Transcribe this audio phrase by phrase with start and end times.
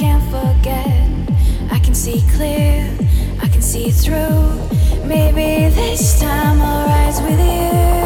[0.00, 1.10] can't forget.
[1.70, 2.90] I can see clear,
[3.42, 4.58] I can see through.
[5.04, 7.99] Maybe this time I'll rise with you.